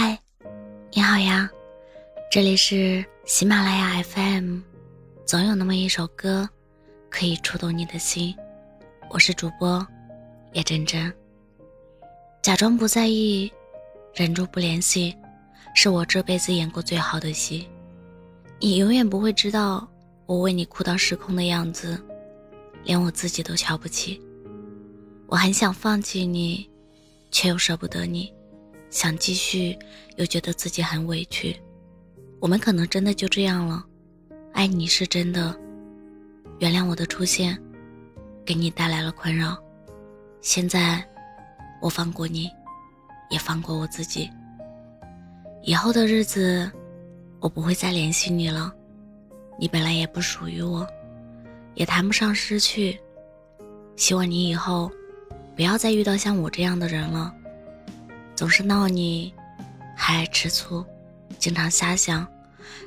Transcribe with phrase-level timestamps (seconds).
[0.00, 0.16] 嗨，
[0.92, 1.50] 你好呀，
[2.30, 4.60] 这里是喜马拉雅 FM，
[5.26, 6.48] 总有那么一首歌
[7.10, 8.32] 可以触动你的心。
[9.10, 9.84] 我是主播
[10.52, 11.12] 叶真真。
[12.42, 13.50] 假装不在意，
[14.14, 15.16] 忍住不联系，
[15.74, 17.66] 是我这辈子演过最好的戏。
[18.60, 19.88] 你永远不会知道
[20.26, 22.00] 我为你哭到失控的样子，
[22.84, 24.22] 连我自己都瞧不起。
[25.26, 26.70] 我很想放弃你，
[27.32, 28.32] 却又舍不得你。
[28.90, 29.78] 想继续，
[30.16, 31.56] 又觉得自己很委屈。
[32.40, 33.84] 我们可能真的就这样了。
[34.52, 35.54] 爱你是真的，
[36.58, 37.60] 原谅我的出现，
[38.44, 39.56] 给你带来了困扰。
[40.40, 41.06] 现在，
[41.82, 42.50] 我放过你，
[43.30, 44.30] 也放过我自己。
[45.62, 46.70] 以后的日子，
[47.40, 48.72] 我不会再联系你了。
[49.58, 50.86] 你本来也不属于我，
[51.74, 52.98] 也谈不上失去。
[53.96, 54.90] 希望你以后，
[55.56, 57.34] 不要再遇到像我这样的人了。
[58.38, 59.34] 总是闹你，
[59.96, 60.86] 还爱吃醋，
[61.40, 62.24] 经常瞎想，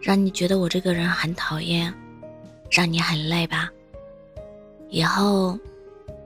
[0.00, 1.92] 让你觉得我这个人很讨厌，
[2.70, 3.68] 让你很累吧。
[4.88, 5.58] 以后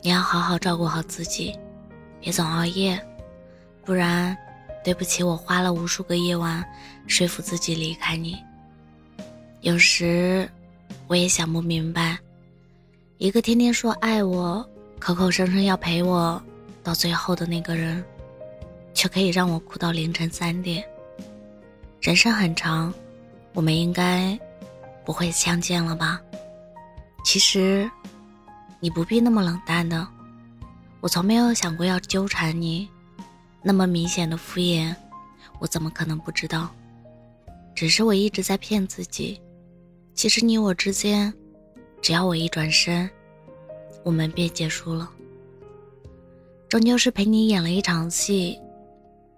[0.00, 1.54] 你要好好照顾好自己，
[2.22, 2.98] 别总熬夜，
[3.84, 4.34] 不然
[4.82, 6.64] 对不起我花了无数个夜晚
[7.06, 8.38] 说服自己离开你。
[9.60, 10.48] 有时
[11.06, 12.18] 我也想不明白，
[13.18, 14.66] 一个天天说爱我，
[14.98, 16.42] 口口声声要陪我
[16.82, 18.02] 到最后的那个人。
[19.02, 20.84] 却可以让我哭到凌晨三点。
[22.00, 22.94] 人生很长，
[23.52, 24.38] 我们应该
[25.04, 26.20] 不会相见了吧？
[27.24, 27.90] 其实，
[28.78, 30.06] 你不必那么冷淡的。
[31.00, 32.88] 我从没有想过要纠缠你，
[33.60, 34.94] 那么明显的敷衍，
[35.58, 36.70] 我怎么可能不知道？
[37.74, 39.42] 只是我一直在骗自己。
[40.14, 41.34] 其实你我之间，
[42.00, 43.10] 只要我一转身，
[44.04, 45.10] 我们便结束了。
[46.68, 48.56] 终究是陪你演了一场戏。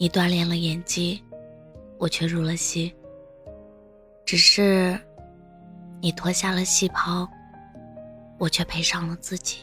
[0.00, 1.20] 你锻炼了演技，
[1.98, 2.94] 我却入了戏。
[4.24, 4.96] 只是，
[6.00, 7.28] 你脱下了戏袍，
[8.38, 9.58] 我却赔上了自己。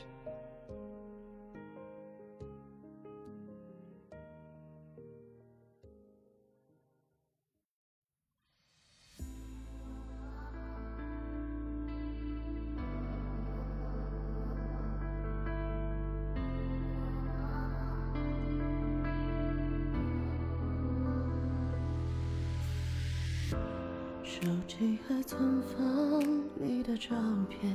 [24.36, 26.22] 手机还存放
[26.56, 27.16] 你的照
[27.48, 27.74] 片，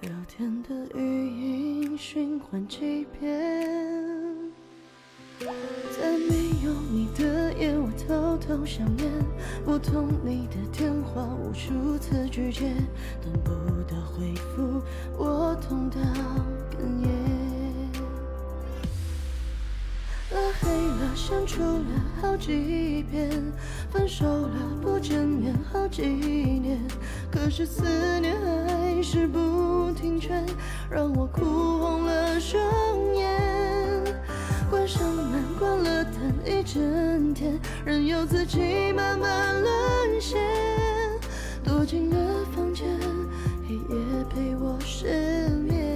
[0.00, 3.38] 聊天的语音循环几遍，
[5.40, 9.12] 在没有你的夜，我偷偷想念，
[9.62, 12.72] 拨通你的电话无数次拒绝，
[13.22, 13.50] 等不
[13.92, 14.80] 到回复，
[15.18, 16.00] 我痛到
[21.30, 21.84] 删除了
[22.20, 23.30] 好几遍，
[23.88, 24.50] 分手了
[24.82, 26.76] 不见面好几年，
[27.30, 27.84] 可是思
[28.18, 28.34] 念
[28.66, 30.44] 还是不停劝，
[30.90, 32.60] 让我哭红了双
[33.14, 33.30] 眼。
[34.68, 36.12] 关上门，关了灯
[36.44, 40.40] 一整天，任由自己慢慢沦陷，
[41.62, 42.88] 躲进了房间，
[43.68, 45.89] 黑夜陪我失眠。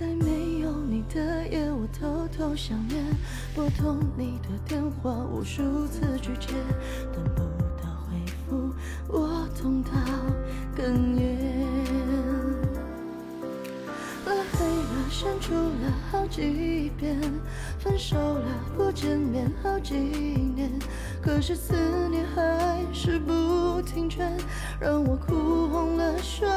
[0.00, 3.04] 在没有你的夜，我偷偷想念，
[3.54, 6.54] 拨通你的电话无数次拒绝，
[7.12, 7.42] 等不
[7.76, 8.16] 到回
[8.48, 8.72] 复，
[9.08, 9.90] 我痛到
[10.74, 10.84] 哽
[11.16, 11.36] 咽。
[14.24, 17.20] 拉黑了，删除了好几遍，
[17.78, 20.70] 分手了不见面好几年，
[21.20, 21.74] 可是思
[22.08, 24.34] 念还是不停圈，
[24.80, 26.50] 让我哭红了双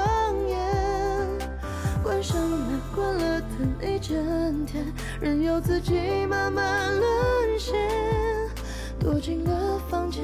[0.48, 1.13] 眼。
[2.04, 4.86] 关上门，关了灯一整天，
[5.22, 5.94] 任由自己
[6.28, 7.74] 慢慢沦陷，
[9.00, 10.22] 躲进了房间，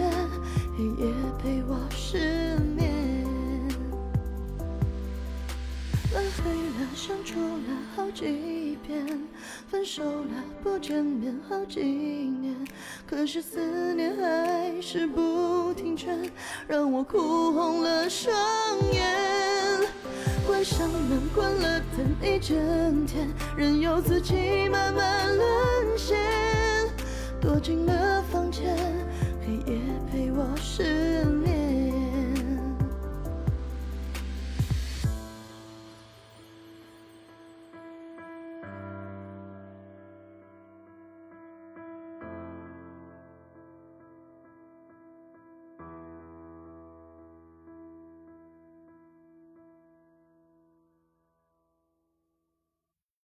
[0.77, 2.94] 黑夜陪我失眠。
[6.13, 9.25] 拉黑了，删除了好几遍，
[9.71, 12.54] 分手了不见面好几年，
[13.07, 16.30] 可是思念还是不停劝，
[16.68, 18.36] 让我哭红了双
[18.92, 19.38] 眼。
[20.50, 26.18] 关上门，关了灯一整天，任由自己慢慢沦陷，
[27.40, 28.75] 躲进了房间，
[29.46, 29.80] 黑夜
[30.12, 31.38] 陪我失眠。